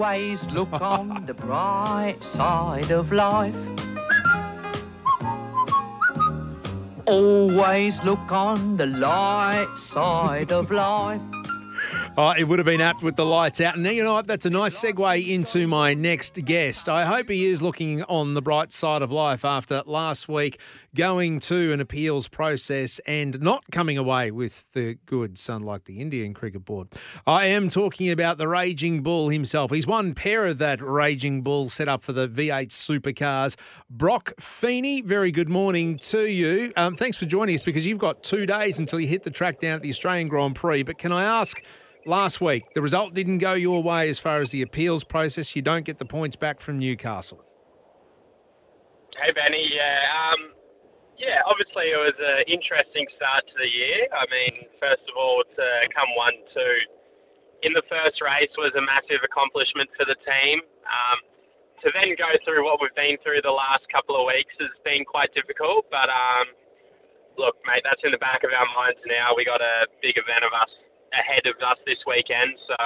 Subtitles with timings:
[0.00, 3.54] Always look on the bright side of life.
[7.04, 11.20] Always look on the light side of life.
[12.18, 13.76] Oh, it would have been apt with the lights out.
[13.76, 14.26] And you know what?
[14.26, 16.88] That's a nice segue into my next guest.
[16.88, 20.60] I hope he is looking on the bright side of life after last week
[20.94, 26.34] going to an appeals process and not coming away with the goods, unlike the Indian
[26.34, 26.88] Cricket Board.
[27.28, 29.70] I am talking about the Raging Bull himself.
[29.70, 33.56] He's one pair of that Raging Bull set up for the V8 supercars.
[33.88, 36.72] Broc Feeney, very good morning to you.
[36.76, 39.60] Um, thanks for joining us because you've got two days until you hit the track
[39.60, 40.82] down at the Australian Grand Prix.
[40.82, 41.62] But can I ask?
[42.06, 42.64] Last week.
[42.74, 45.54] The result didn't go your way as far as the appeals process.
[45.54, 47.44] You don't get the points back from Newcastle.
[49.16, 49.68] Hey, Benny.
[49.68, 50.56] Yeah, um,
[51.18, 51.44] yeah.
[51.44, 54.08] Obviously, it was an interesting start to the year.
[54.16, 56.76] I mean, first of all, to come one two
[57.62, 60.64] in the first race was a massive accomplishment for the team.
[60.88, 61.18] Um,
[61.84, 65.04] to then go through what we've been through the last couple of weeks has been
[65.04, 65.88] quite difficult.
[65.92, 66.56] But um,
[67.36, 69.36] look, mate, that's in the back of our minds now.
[69.36, 70.72] We got a big event of us
[71.12, 72.56] ahead of us this weekend.
[72.66, 72.76] So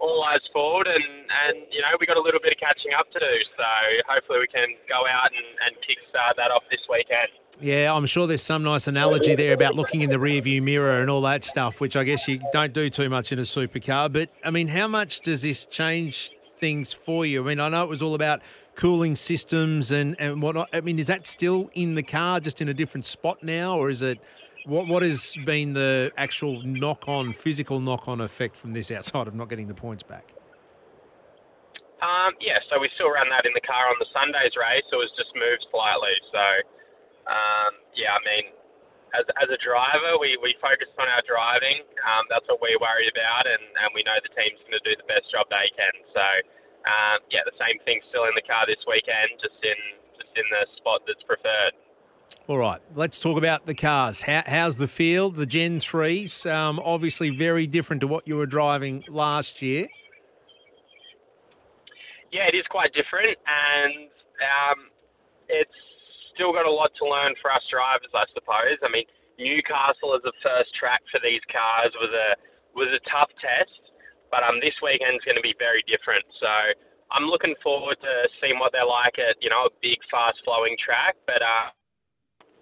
[0.00, 3.10] all eyes forward, and, and you know we got a little bit of catching up
[3.12, 3.34] to do.
[3.56, 3.64] So
[4.08, 7.28] hopefully we can go out and, and kickstart that off this weekend.
[7.60, 11.10] Yeah, I'm sure there's some nice analogy there about looking in the rearview mirror and
[11.10, 14.12] all that stuff, which I guess you don't do too much in a supercar.
[14.12, 17.42] But I mean, how much does this change things for you?
[17.42, 18.40] I mean, I know it was all about
[18.76, 20.68] cooling systems and and whatnot.
[20.72, 23.90] I mean, is that still in the car, just in a different spot now, or
[23.90, 24.18] is it?
[24.64, 29.28] What what has been the actual knock on, physical knock on effect from this outside
[29.28, 30.34] of not getting the points back?
[31.98, 34.86] Um, yeah, so we still ran that in the car on the Sunday's race.
[34.86, 36.14] It was just moved slightly.
[36.30, 36.44] So,
[37.26, 38.54] um, yeah, I mean,
[39.18, 41.82] as, as a driver, we, we focused on our driving.
[42.06, 44.94] Um, that's what we worry about, and, and we know the team's going to do
[44.94, 45.94] the best job they can.
[46.14, 46.26] So,
[46.86, 49.78] um, yeah, the same thing still in the car this weekend, just in
[50.22, 51.74] just in the spot that's preferred.
[52.48, 54.24] All right, let's talk about the cars.
[54.24, 55.36] How, how's the field?
[55.36, 59.84] The Gen 3s, um, obviously very different to what you were driving last year.
[62.32, 64.08] Yeah, it is quite different, and
[64.40, 64.88] um,
[65.52, 65.76] it's
[66.32, 68.80] still got a lot to learn for us drivers, I suppose.
[68.80, 69.04] I mean,
[69.36, 72.28] Newcastle as the first track for these cars was a
[72.72, 73.92] was a tough test,
[74.32, 76.24] but um, this weekend's going to be very different.
[76.40, 76.48] So
[77.12, 80.80] I'm looking forward to seeing what they're like at you know a big, fast flowing
[80.80, 81.44] track, but.
[81.44, 81.76] Uh,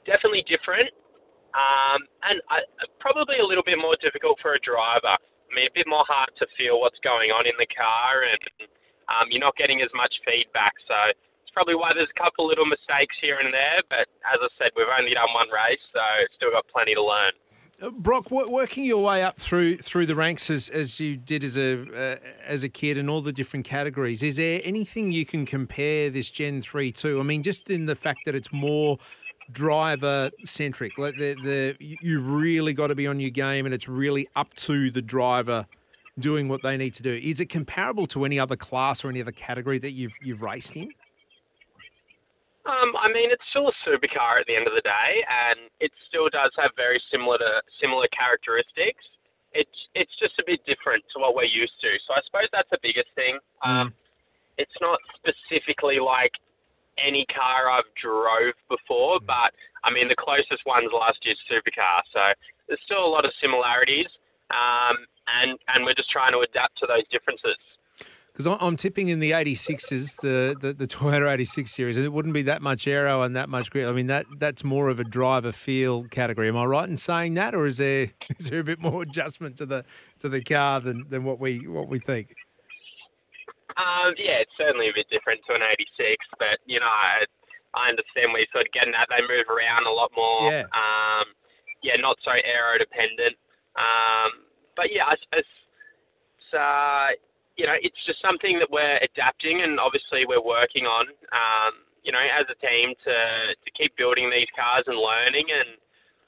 [0.06, 0.88] definitely different,
[1.52, 2.62] um, and I,
[3.02, 5.12] probably a little bit more difficult for a driver.
[5.12, 8.70] I mean, a bit more hard to feel what's going on in the car, and
[9.10, 10.74] um, you're not getting as much feedback.
[10.86, 10.96] So
[11.42, 13.80] it's probably why there's a couple little mistakes here and there.
[13.88, 16.02] But as I said, we've only done one race, so
[16.34, 17.32] still got plenty to learn.
[17.80, 21.58] Uh, Broc, working your way up through through the ranks as, as you did as
[21.58, 25.44] a uh, as a kid and all the different categories, is there anything you can
[25.44, 27.20] compare this Gen three to?
[27.20, 28.98] I mean, just in the fact that it's more
[29.52, 30.98] driver centric.
[30.98, 34.52] Like the the you really got to be on your game, and it's really up
[34.54, 35.66] to the driver
[36.18, 37.12] doing what they need to do.
[37.22, 40.76] Is it comparable to any other class or any other category that you've you've raced
[40.76, 40.92] in?
[42.66, 45.92] Um, I mean, it's still a supercar at the end of the day, and it
[46.08, 49.06] still does have very similar to similar characteristics.
[49.52, 51.90] It's it's just a bit different to what we're used to.
[52.06, 53.38] So I suppose that's the biggest thing.
[53.64, 53.70] Mm.
[53.70, 53.94] Um,
[54.58, 56.32] it's not specifically like
[57.00, 59.26] any car I've drove before, mm.
[59.26, 59.52] but
[59.84, 62.02] I mean the closest one's last year's supercar.
[62.12, 62.20] So
[62.68, 64.08] there's still a lot of similarities,
[64.50, 67.56] um, and and we're just trying to adapt to those differences.
[68.36, 72.34] Because I'm tipping in the 86s, the, the, the Toyota 86 series, and it wouldn't
[72.34, 73.88] be that much aero and that much grip.
[73.88, 76.48] I mean, that that's more of a driver feel category.
[76.48, 79.56] Am I right in saying that, or is there is there a bit more adjustment
[79.56, 79.86] to the
[80.18, 82.34] to the car than, than what we what we think?
[83.76, 87.28] Um, yeah, it's certainly a bit different to an 86, but you know, I,
[87.76, 89.08] I understand where you're sort of getting at.
[89.12, 90.48] They move around a lot more.
[90.48, 90.64] Yeah.
[90.72, 91.36] Um,
[91.84, 93.36] yeah, not so aero dependent.
[93.76, 97.08] Um, but yeah, I suppose it's, uh,
[97.60, 101.08] you know, it's just something that we're adapting and obviously we're working on.
[101.32, 103.16] Um, you know, as a team to
[103.58, 105.74] to keep building these cars and learning and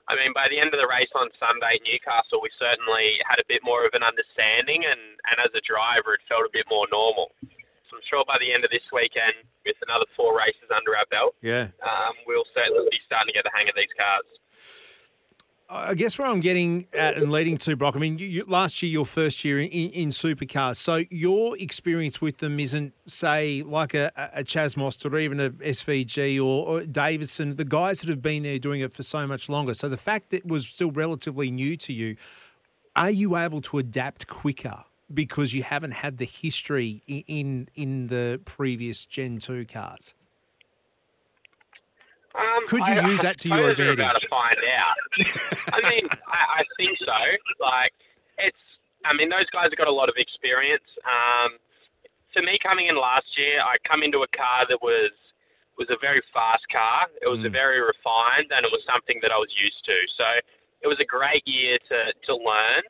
[0.08, 3.44] I mean, by the end of the race on Sunday Newcastle, we certainly had a
[3.44, 6.88] bit more of an understanding, and, and as a driver, it felt a bit more
[6.88, 7.36] normal.
[7.92, 9.36] I'm sure by the end of this weekend,
[9.68, 13.44] with another four races under our belt, yeah, um, we'll certainly be starting to get
[13.44, 14.28] the hang of these cars.
[15.70, 18.82] I guess where I'm getting at and leading to, Broc, I mean, you, you, last
[18.82, 20.76] year, your first year in, in, supercars.
[20.76, 25.50] So your experience with them isn't, say, like a, a Chaz Mostert or even a
[25.50, 29.50] SVG or, or, Davison, the guys that have been there doing it for so much
[29.50, 29.74] longer.
[29.74, 32.16] So the fact that it was still relatively new to you,
[32.96, 38.06] are you able to adapt quicker because you haven't had the history i- in in
[38.06, 40.14] the previous Gen two cars?
[42.34, 44.22] Um, Could you I- use that to your we're about advantage?
[44.22, 44.98] to find out.
[45.72, 47.18] I mean, I, I think so.
[47.60, 47.92] Like,
[48.38, 48.58] it's.
[49.06, 50.84] I mean, those guys have got a lot of experience.
[51.06, 51.56] Um,
[52.34, 55.10] for me, coming in last year, I come into a car that was
[55.78, 57.06] was a very fast car.
[57.22, 57.54] It was a Mm.
[57.54, 59.96] very refined, and it was something that I was used to.
[60.18, 60.26] So
[60.82, 62.82] it was a great year to to learn.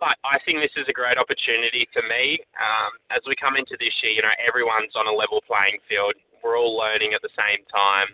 [0.00, 2.40] But I think this is a great opportunity for me.
[2.58, 6.16] Um, as we come into this year, you know, everyone's on a level playing field.
[6.42, 8.12] We're all learning at the same time.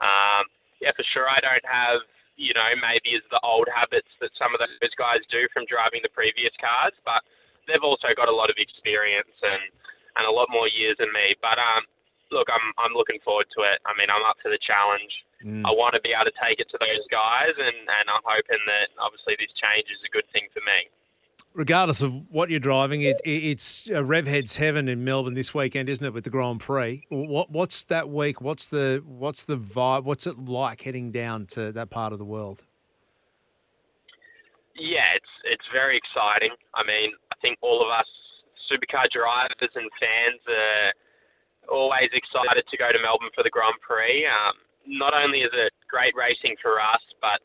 [0.00, 0.48] Um,
[0.80, 2.04] yeah, for sure, I don't have,
[2.36, 6.04] you know, maybe as the old habits that some of those guys do from driving
[6.04, 7.24] the previous cars, but
[7.64, 9.72] they've also got a lot of experience and,
[10.20, 11.32] and a lot more years than me.
[11.40, 11.88] But um,
[12.30, 13.78] look, I'm I'm looking forward to it.
[13.86, 15.12] I mean, I'm up to the challenge.
[15.44, 15.62] Mm.
[15.68, 18.62] I want to be able to take it to those guys, and, and I'm hoping
[18.66, 20.88] that obviously this change is a good thing for me.
[21.56, 25.88] Regardless of what you're driving, it, it, it's uh, Revhead's heaven in Melbourne this weekend,
[25.88, 27.04] isn't it, with the Grand Prix?
[27.08, 28.40] What what's that week?
[28.40, 30.04] What's the what's the vibe?
[30.04, 32.64] What's it like heading down to that part of the world?
[34.76, 36.52] Yeah, it's it's very exciting.
[36.74, 38.06] I mean, I think all of us
[38.70, 40.92] supercar drivers and fans are
[41.72, 44.26] always excited to go to Melbourne for the Grand Prix.
[44.26, 44.54] Um,
[44.86, 47.42] not only is it great racing for us, but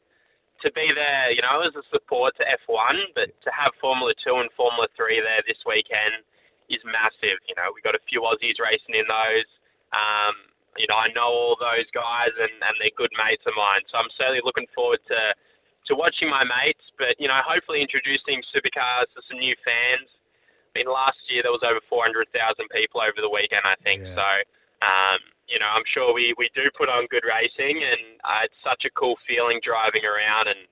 [0.61, 4.41] to be there, you know, as a support to F1, but to have Formula 2
[4.41, 6.21] and Formula 3 there this weekend
[6.69, 7.41] is massive.
[7.49, 9.49] You know, we've got a few Aussies racing in those.
[9.91, 13.83] Um, you know, I know all those guys and, and they're good mates of mine.
[13.91, 15.21] So I'm certainly looking forward to,
[15.89, 20.07] to watching my mates, but, you know, hopefully introducing supercars to some new fans.
[20.71, 22.31] I mean, last year there was over 400,000
[22.71, 24.07] people over the weekend, I think.
[24.07, 24.15] Yeah.
[24.15, 24.29] So,
[24.87, 25.19] um,
[25.71, 29.15] I'm sure we, we do put on good racing, and uh, it's such a cool
[29.23, 30.67] feeling driving around and,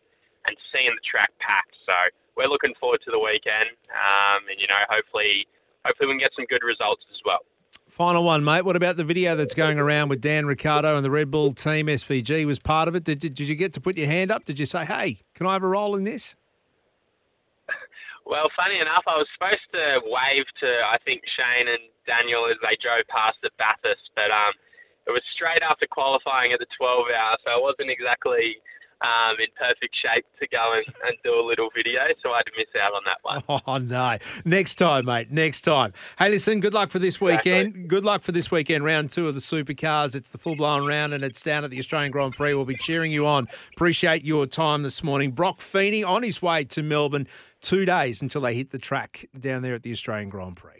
[0.45, 1.75] and seeing the track packed.
[1.87, 1.95] So
[2.35, 5.47] we're looking forward to the weekend, um, and you know, hopefully,
[5.87, 7.43] hopefully we can get some good results as well.
[7.87, 8.63] Final one, mate.
[8.63, 11.87] What about the video that's going around with Dan Ricciardo and the Red Bull team?
[11.87, 13.03] SVG was part of it.
[13.03, 14.45] Did, did, did you get to put your hand up?
[14.45, 16.35] Did you say, "Hey, can I have a role in this"?
[18.29, 22.61] Well, funny enough, I was supposed to wave to I think Shane and Daniel as
[22.61, 24.53] they drove past at Bathurst, but um,
[25.09, 28.61] it was straight after qualifying at the 12 hour, so I wasn't exactly
[29.01, 32.45] um, in perfect shape to go and, and do a little video, so I had
[32.47, 33.43] to miss out on that one.
[33.67, 34.17] Oh no!
[34.45, 35.31] Next time, mate.
[35.31, 35.93] Next time.
[36.17, 36.59] Hey, listen.
[36.59, 37.67] Good luck for this weekend.
[37.67, 37.87] Exactly.
[37.87, 38.83] Good luck for this weekend.
[38.83, 40.15] Round two of the supercars.
[40.15, 42.53] It's the full blown round, and it's down at the Australian Grand Prix.
[42.53, 43.47] We'll be cheering you on.
[43.75, 45.31] Appreciate your time this morning.
[45.31, 47.27] Broc Feeney on his way to Melbourne.
[47.61, 50.78] Two days until they hit the track down there at the Australian Grand Prix.